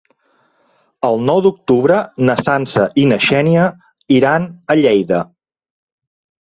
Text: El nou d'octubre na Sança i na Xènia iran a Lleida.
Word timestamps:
El 1.09 1.21
nou 1.29 1.41
d'octubre 1.47 1.99
na 2.31 2.37
Sança 2.49 2.87
i 3.03 3.05
na 3.13 3.21
Xènia 3.29 3.69
iran 4.19 4.51
a 4.77 4.81
Lleida. 4.83 5.25